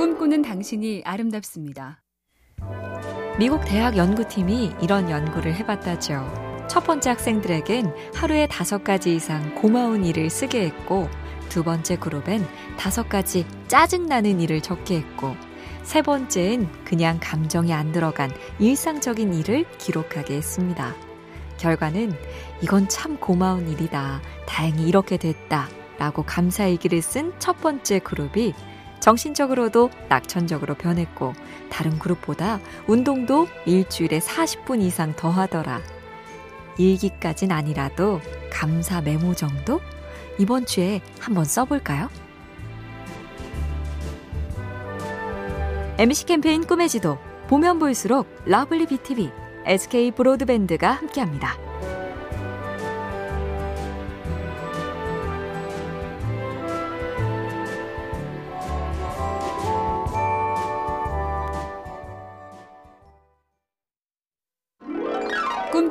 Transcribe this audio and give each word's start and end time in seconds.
꿈꾸는 0.00 0.40
당신이 0.40 1.02
아름답습니다. 1.04 2.02
미국 3.38 3.62
대학 3.66 3.98
연구팀이 3.98 4.72
이런 4.80 5.10
연구를 5.10 5.54
해봤다죠. 5.56 6.66
첫 6.70 6.84
번째 6.84 7.10
학생들에겐 7.10 7.92
하루에 8.14 8.46
다섯 8.46 8.82
가지 8.82 9.14
이상 9.14 9.54
고마운 9.54 10.06
일을 10.06 10.30
쓰게 10.30 10.64
했고, 10.64 11.10
두 11.50 11.62
번째 11.62 11.96
그룹엔 11.96 12.46
다섯 12.78 13.10
가지 13.10 13.44
짜증나는 13.68 14.40
일을 14.40 14.62
적게 14.62 14.96
했고, 15.00 15.36
세 15.82 16.00
번째엔 16.00 16.66
그냥 16.86 17.18
감정이 17.20 17.74
안 17.74 17.92
들어간 17.92 18.30
일상적인 18.58 19.34
일을 19.34 19.66
기록하게 19.76 20.36
했습니다. 20.36 20.94
결과는 21.58 22.14
이건 22.62 22.88
참 22.88 23.18
고마운 23.18 23.68
일이다. 23.68 24.22
다행히 24.46 24.88
이렇게 24.88 25.18
됐다. 25.18 25.68
라고 25.98 26.22
감사일기를 26.22 27.02
쓴 27.02 27.34
첫 27.38 27.60
번째 27.60 27.98
그룹이 27.98 28.54
정신적으로도 29.00 29.90
낙천적으로 30.08 30.74
변했고 30.74 31.32
다른 31.70 31.98
그룹보다 31.98 32.60
운동도 32.86 33.48
일주일에 33.66 34.18
40분 34.18 34.82
이상 34.82 35.14
더 35.16 35.30
하더라. 35.30 35.80
일기까진 36.78 37.52
아니라도 37.52 38.20
감사 38.50 39.00
메모 39.00 39.34
정도? 39.34 39.80
이번 40.38 40.66
주에 40.66 41.00
한번 41.18 41.44
써볼까요? 41.44 42.08
MBC 45.98 46.24
캠페인 46.26 46.66
꿈의 46.66 46.88
지도 46.88 47.18
보면 47.48 47.78
볼수록 47.78 48.26
lovely 48.46 48.86
BTV, 48.86 49.30
SK 49.66 50.12
브로드밴드가 50.12 50.92
함께합니다. 50.92 51.69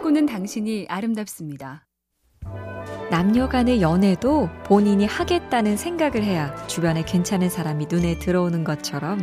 꿈꾸는 0.10 0.26
당신이 0.26 0.88
아름답습니다. 0.90 1.86
남녀 3.12 3.48
간의 3.48 3.80
연애도 3.80 4.50
본인이 4.66 5.06
하겠다는 5.06 5.78
생각을 5.78 6.24
해야 6.24 6.56
주변에 6.68 7.04
괜찮은 7.04 7.50
사람이 7.50 7.88
눈에 7.92 8.18
들어오는 8.18 8.64
것처럼 8.64 9.20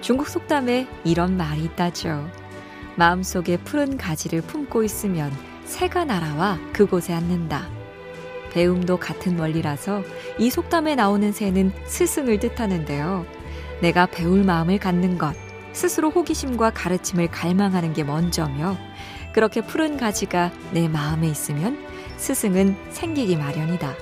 중국 0.00 0.28
속담에 0.28 0.86
이런 1.04 1.36
말이 1.36 1.64
있다죠. 1.64 2.28
마음속에 2.96 3.56
푸른 3.58 3.96
가지를 3.96 4.42
품고 4.42 4.84
있으면 4.84 5.32
새가 5.64 6.04
날아와 6.04 6.58
그곳에 6.72 7.12
앉는다. 7.14 7.68
배움도 8.52 8.98
같은 8.98 9.38
원리라서 9.38 10.02
이 10.38 10.50
속담에 10.50 10.94
나오는 10.94 11.32
새는 11.32 11.72
스승을 11.86 12.38
뜻하는데요. 12.38 13.26
내가 13.80 14.06
배울 14.06 14.44
마음을 14.44 14.78
갖는 14.78 15.18
것, 15.18 15.34
스스로 15.72 16.10
호기심과 16.10 16.70
가르침을 16.70 17.28
갈망하는 17.28 17.92
게 17.92 18.04
먼저며 18.04 18.87
그렇게 19.32 19.60
푸른 19.60 19.96
가지가 19.96 20.52
내 20.72 20.88
마음에 20.88 21.28
있으면 21.28 21.78
스승은 22.16 22.76
생기기 22.90 23.36
마련이다. 23.36 23.94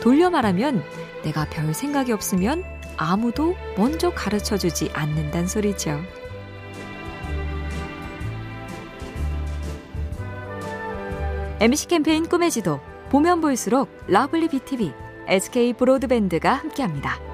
돌려 0.00 0.30
말하면 0.30 0.82
내가 1.24 1.46
별 1.46 1.74
생각이 1.74 2.12
없으면 2.12 2.64
아무도 2.96 3.56
먼저 3.76 4.10
가르쳐 4.10 4.56
주지 4.56 4.90
않는단 4.92 5.48
소리죠. 5.48 6.00
MBC 11.58 11.88
캠페인 11.88 12.28
꿈의 12.28 12.50
지도 12.50 12.80
보면 13.08 13.40
볼수록 13.40 13.88
lovely 14.08 14.48
BTV, 14.48 14.92
SK 15.26 15.72
브로드밴드가 15.72 16.52
함께합니다. 16.52 17.25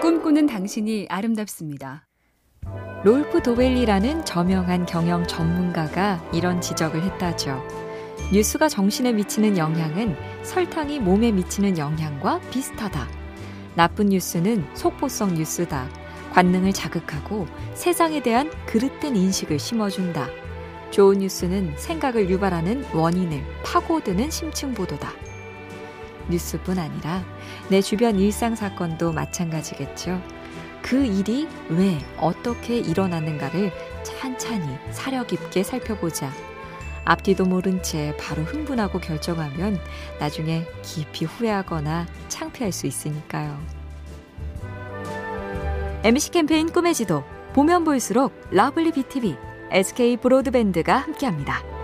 꿈꾸는 0.00 0.46
당신이 0.46 1.06
아름답습니다. 1.10 2.06
롤프 3.02 3.42
도벨리라는 3.42 4.24
저명한 4.24 4.86
경영 4.86 5.26
전문가가 5.26 6.22
이런 6.32 6.60
지적을 6.60 7.02
했다죠. 7.02 7.60
뉴스가 8.32 8.68
정신에 8.68 9.12
미치는 9.12 9.58
영향은 9.58 10.16
설탕이 10.44 11.00
몸에 11.00 11.32
미치는 11.32 11.78
영향과 11.78 12.40
비슷하다. 12.52 13.08
나쁜 13.74 14.10
뉴스는 14.10 14.64
속보성 14.74 15.34
뉴스다. 15.34 15.88
관능을 16.32 16.72
자극하고 16.72 17.48
세상에 17.74 18.22
대한 18.22 18.52
그릇된 18.66 19.16
인식을 19.16 19.58
심어준다. 19.58 20.28
좋은 20.92 21.18
뉴스는 21.18 21.74
생각을 21.76 22.30
유발하는 22.30 22.84
원인을 22.94 23.42
파고드는 23.64 24.30
심층 24.30 24.74
보도다. 24.74 25.10
뉴스뿐 26.28 26.78
아니라 26.78 27.24
내 27.68 27.80
주변 27.80 28.18
일상 28.18 28.54
사건도 28.54 29.12
마찬가지겠죠. 29.12 30.20
그 30.82 31.04
일이 31.04 31.48
왜 31.68 31.98
어떻게 32.18 32.78
일어났는가를 32.78 33.72
찬찬히 34.02 34.66
사려 34.90 35.24
깊게 35.24 35.62
살펴보자. 35.62 36.32
앞뒤도 37.04 37.46
모른 37.46 37.82
채 37.82 38.14
바로 38.18 38.42
흥분하고 38.42 39.00
결정하면 39.00 39.78
나중에 40.20 40.66
깊이 40.82 41.24
후회하거나 41.24 42.06
창피할 42.28 42.70
수 42.70 42.86
있으니까요. 42.86 43.58
MBC 46.04 46.30
캠페인 46.30 46.70
꿈의 46.70 46.94
지도 46.94 47.24
보면 47.54 47.84
볼수록 47.84 48.32
lovely 48.50 48.92
BTV, 48.92 49.36
SK 49.70 50.18
브로드밴드가 50.18 50.96
함께합니다. 50.96 51.77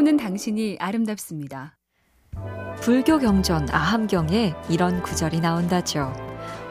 꿈꾸는 0.00 0.16
당신이 0.16 0.78
아름답습니다. 0.80 1.76
불교 2.80 3.18
경전 3.18 3.68
아함경에 3.70 4.54
이런 4.70 5.02
구절이 5.02 5.40
나온다죠. 5.40 6.14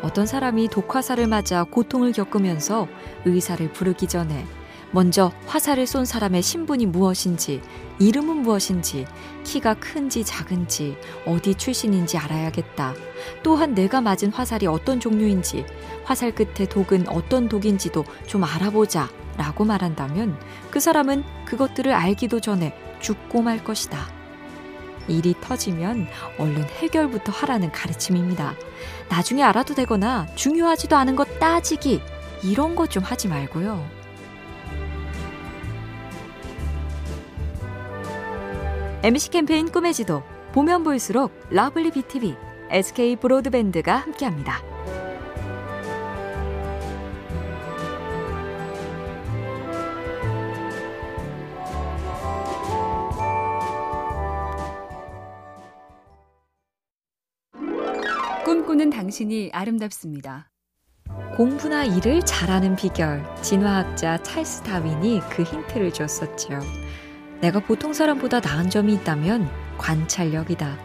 어떤 0.02 0.26
사람이 0.26 0.70
독화살을 0.70 1.28
맞아 1.28 1.64
고통을 1.64 2.12
겪으면서 2.12 2.88
의사를 3.26 3.72
부르기 3.72 4.08
전에 4.08 4.46
먼저 4.92 5.32
화살을 5.46 5.86
쏜 5.86 6.06
사람의 6.06 6.42
신분이 6.42 6.88
무엇인지, 6.88 7.62
이름은 8.00 8.38
무엇인지, 8.38 9.06
키가 9.44 9.76
큰지 9.76 10.24
작은지, 10.24 10.98
어디 11.28 11.54
출신인지 11.54 12.18
알아야겠다. 12.18 12.96
또한 13.44 13.76
내가 13.76 14.02
맞은 14.02 14.32
화살이 14.32 14.66
어떤 14.66 15.00
종류인지, 15.00 15.66
화살 16.04 16.34
끝에 16.34 16.68
독은 16.68 17.08
어떤 17.10 17.48
독인지도 17.48 18.06
좀 18.26 18.44
알아보자. 18.44 19.08
라고 19.38 19.64
말한다면 19.64 20.38
그 20.70 20.82
사람은 20.82 21.24
그것들을 21.46 21.94
알기도 21.94 22.42
전에 22.42 22.76
죽고 23.00 23.42
말 23.42 23.64
것이다. 23.64 23.98
일이 25.08 25.34
터지면 25.42 26.08
얼른 26.38 26.64
해결부터 26.66 27.32
하라는 27.32 27.72
가르침입니다. 27.72 28.54
나중에 29.10 29.42
알아도 29.44 29.74
되거나 29.74 30.28
중요하지도 30.36 30.96
않은 30.96 31.16
것 31.16 31.40
따지기 31.40 32.02
이런 32.44 32.76
것 32.76 32.90
좀 32.90 33.04
하지 33.04 33.28
말고요. 33.28 33.84
MBC 39.04 39.30
캠페인 39.30 39.72
꿈의 39.72 39.94
지도 39.94 40.24
보면 40.52 40.84
볼수록 40.84 41.32
lovely 41.50 41.92
BTV, 41.92 42.36
SK 42.70 43.16
브로드밴드가 43.18 43.96
함께합니다. 43.96 44.69
꿈꾸는 58.50 58.90
당신이 58.90 59.52
아름답습니다. 59.54 60.50
공부나 61.38 61.84
일을 61.84 62.22
잘하는 62.22 62.76
비결, 62.76 63.24
진화학자 63.44 64.24
찰스 64.24 64.64
다윈이 64.64 65.22
그 65.30 65.44
힌트를 65.44 65.94
줬었죠. 65.94 66.60
내가 67.42 67.60
보통 67.60 67.94
사람보다 67.94 68.40
나은 68.40 68.72
점이 68.72 68.96
있다면 68.96 69.48
관찰력이다. 69.78 70.80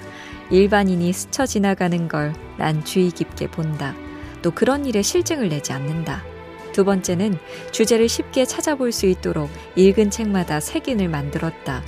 일반인이 0.51 1.11
스쳐 1.15 1.47
지나가는 1.47 2.07
걸 2.07 2.35
난 2.59 2.85
주의 2.85 3.11
깊게 3.11 3.47
본다. 3.51 3.95
또 4.43 4.51
그런 4.51 4.85
일에 4.85 5.01
실증을 5.01 5.49
내지 5.49 5.73
않는다. 5.73 6.23
두 6.75 6.85
번째는 6.85 7.39
주제를 7.73 8.11
쉽게 8.11 8.45
찾아볼 8.45 8.93
수 8.93 9.07
있도록 9.07 9.49
읽은 9.75 10.11
책마다 10.11 10.61
색인을 10.61 11.09
만들었다. 11.09 11.83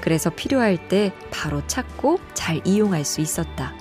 그래서 0.00 0.30
필요할 0.30 0.88
때 0.88 1.12
바로 1.30 1.60
찾고 1.66 2.18
잘 2.32 2.62
이용할 2.64 3.04
수 3.04 3.20
있었다. 3.20 3.74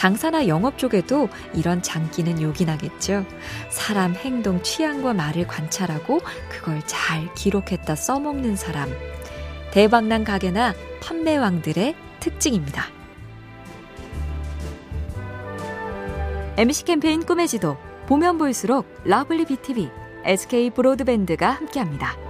장사나 0.00 0.48
영업 0.48 0.78
쪽에도 0.78 1.28
이런 1.52 1.82
장기는 1.82 2.40
요긴하겠죠. 2.40 3.26
사람 3.68 4.14
행동, 4.14 4.62
취향과 4.62 5.12
말을 5.12 5.46
관찰하고 5.46 6.20
그걸 6.48 6.80
잘 6.86 7.28
기록했다 7.34 7.96
써먹는 7.96 8.56
사람. 8.56 8.88
대박난 9.72 10.24
가게나 10.24 10.72
판매왕들의 11.02 11.94
특징입니다. 12.18 12.86
MBC 16.56 16.86
캠페인 16.86 17.22
꿈의 17.22 17.46
지도 17.46 17.76
보면 18.06 18.38
볼수록 18.38 18.86
lovely 19.04 19.44
BTV, 19.44 19.90
SK 20.24 20.70
브로드밴드가 20.70 21.50
함께합니다. 21.50 22.29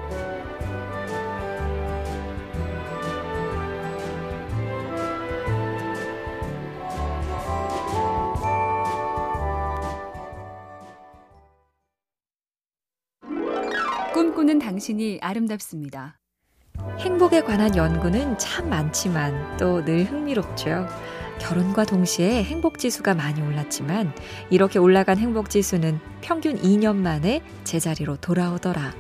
꿈꾸는 14.41 14.59
당신이 14.59 15.19
아름답습니다. 15.21 16.19
행복에 16.99 17.43
관한 17.43 17.77
연구는 17.77 18.39
참 18.39 18.71
많지만 18.71 19.59
또 19.59 19.85
늘 19.85 20.05
흥미롭죠. 20.05 20.87
결혼과 21.39 21.85
동시에 21.85 22.43
행복 22.45 22.79
지수가 22.79 23.15
많이 23.15 23.43
올랐지만 23.43 24.15
이렇게 24.49 24.79
올라간 24.79 25.19
행복 25.19 25.51
지수는 25.51 26.01
평균 26.23 26.57
2년 26.57 26.97
만에 26.97 27.43
제자리로 27.65 28.17
돌아오더라. 28.17 28.95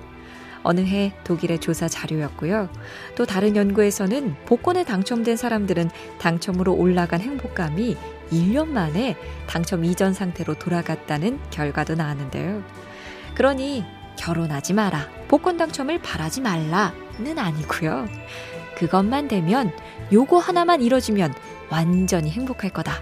어느 0.62 0.81
해 0.82 1.14
독일의 1.25 1.60
조사 1.60 1.88
자료였고요. 1.88 2.69
또 3.16 3.25
다른 3.25 3.56
연구에서는 3.56 4.44
복권에 4.44 4.84
당첨된 4.84 5.38
사람들은 5.38 5.88
당첨으로 6.19 6.75
올라간 6.75 7.22
행복감이 7.22 7.96
1년 8.31 8.69
만에 8.69 9.16
당첨 9.46 9.87
이전 9.87 10.12
상태로 10.12 10.58
돌아갔다는 10.58 11.40
결과도 11.50 11.94
나왔는데요. 11.94 12.62
그러니 13.34 14.00
결혼하지 14.20 14.75
마라. 14.75 15.08
복권 15.28 15.56
당첨을 15.56 16.00
바라지 16.02 16.43
말라는 16.43 17.38
아니고요. 17.38 18.06
그것만 18.76 19.28
되면 19.28 19.72
요거 20.12 20.38
하나만 20.38 20.82
이뤄지면 20.82 21.32
완전히 21.70 22.31
행복할 22.31 22.70
거다. 22.70 22.93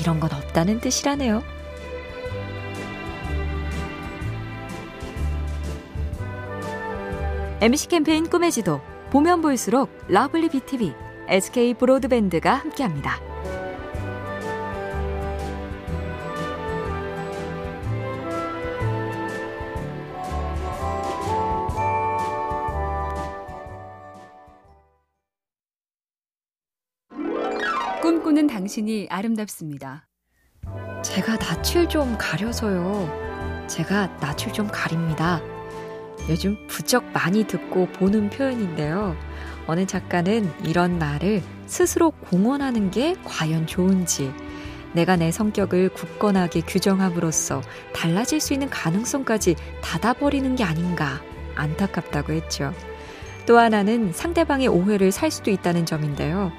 이런 0.00 0.18
건 0.18 0.32
없다는 0.32 0.80
뜻이라네요. 0.80 1.42
MBC 7.60 7.88
캠페인 7.88 8.28
꿈의 8.28 8.50
지도 8.50 8.80
보면 9.10 9.40
볼수록 9.40 9.90
lovely 10.08 10.50
BTV, 10.50 10.92
SK 11.28 11.74
브로드밴드가 11.74 12.54
함께합니다. 12.54 13.18
꿈꾸는 28.06 28.46
당신이 28.46 29.08
아름답습니다. 29.10 30.06
제가 31.02 31.38
낯을 31.38 31.88
좀 31.88 32.14
가려서요. 32.16 33.66
제가 33.66 34.06
낯을 34.20 34.52
좀 34.52 34.68
가립니다. 34.68 35.42
요즘 36.28 36.56
부쩍 36.68 37.04
많이 37.06 37.48
듣고 37.48 37.86
보는 37.86 38.30
표현인데요. 38.30 39.16
어느 39.66 39.86
작가는 39.86 40.48
이런 40.62 41.00
말을 41.00 41.42
스스로 41.66 42.12
공언하는 42.12 42.92
게 42.92 43.16
과연 43.24 43.66
좋은지, 43.66 44.32
내가 44.92 45.16
내 45.16 45.32
성격을 45.32 45.88
굳건하게 45.88 46.60
규정함으로써 46.60 47.60
달라질 47.92 48.38
수 48.38 48.52
있는 48.52 48.70
가능성까지 48.70 49.56
닫아버리는 49.82 50.54
게 50.54 50.62
아닌가 50.62 51.20
안타깝다고 51.56 52.34
했죠. 52.34 52.72
또 53.46 53.58
하나는 53.58 54.12
상대방의 54.12 54.68
오해를 54.68 55.10
살 55.10 55.32
수도 55.32 55.50
있다는 55.50 55.86
점인데요. 55.86 56.52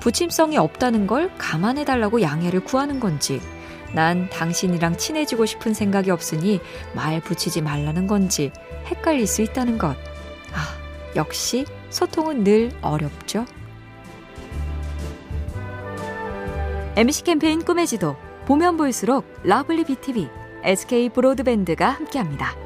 붙임성이 0.00 0.56
없다는 0.56 1.06
걸 1.06 1.30
감안해 1.38 1.84
달라고 1.84 2.22
양해를 2.22 2.60
구하는 2.60 3.00
건지, 3.00 3.40
난 3.92 4.28
당신이랑 4.30 4.96
친해지고 4.96 5.46
싶은 5.46 5.74
생각이 5.74 6.10
없으니 6.10 6.60
말 6.94 7.20
붙이지 7.20 7.62
말라는 7.62 8.06
건지 8.06 8.52
헷갈릴 8.86 9.26
수 9.26 9.42
있다는 9.42 9.78
것. 9.78 9.96
아, 10.52 10.76
역시 11.16 11.64
소통은 11.90 12.44
늘 12.44 12.70
어렵죠. 12.82 13.46
MBC 16.96 17.24
캠페인 17.24 17.64
꿈의 17.64 17.86
지도 17.86 18.16
보면 18.44 18.76
볼수록 18.76 19.24
lovely 19.44 19.84
BTV, 19.84 20.28
SK 20.64 21.10
브로드밴드가 21.10 21.90
함께합니다. 21.90 22.56